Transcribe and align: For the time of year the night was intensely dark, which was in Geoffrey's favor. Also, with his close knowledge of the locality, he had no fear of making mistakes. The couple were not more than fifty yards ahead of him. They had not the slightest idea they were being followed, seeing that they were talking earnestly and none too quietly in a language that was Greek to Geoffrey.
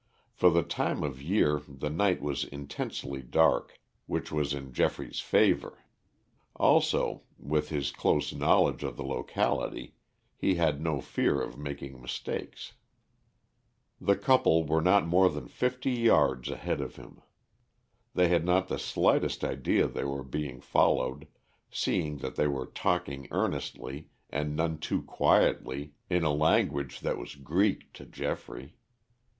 For 0.33 0.49
the 0.49 0.63
time 0.63 1.03
of 1.03 1.21
year 1.21 1.61
the 1.67 1.91
night 1.91 2.23
was 2.23 2.43
intensely 2.43 3.21
dark, 3.21 3.77
which 4.07 4.31
was 4.31 4.51
in 4.51 4.73
Geoffrey's 4.73 5.19
favor. 5.19 5.77
Also, 6.55 7.21
with 7.37 7.69
his 7.69 7.91
close 7.91 8.33
knowledge 8.33 8.81
of 8.83 8.97
the 8.97 9.03
locality, 9.03 9.93
he 10.35 10.55
had 10.55 10.81
no 10.81 11.01
fear 11.01 11.39
of 11.39 11.55
making 11.55 12.01
mistakes. 12.01 12.73
The 13.99 14.15
couple 14.17 14.63
were 14.65 14.81
not 14.81 15.05
more 15.05 15.29
than 15.29 15.47
fifty 15.47 15.91
yards 15.91 16.49
ahead 16.49 16.81
of 16.81 16.95
him. 16.95 17.21
They 18.15 18.27
had 18.27 18.43
not 18.43 18.69
the 18.69 18.79
slightest 18.79 19.43
idea 19.43 19.85
they 19.87 20.03
were 20.03 20.23
being 20.23 20.61
followed, 20.61 21.27
seeing 21.69 22.17
that 22.25 22.37
they 22.37 22.47
were 22.47 22.65
talking 22.65 23.27
earnestly 23.29 24.07
and 24.31 24.55
none 24.55 24.79
too 24.79 25.03
quietly 25.03 25.93
in 26.09 26.23
a 26.23 26.33
language 26.33 27.01
that 27.01 27.19
was 27.19 27.35
Greek 27.35 27.93
to 27.93 28.07
Geoffrey. 28.07 28.77